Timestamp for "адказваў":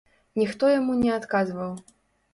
1.19-1.73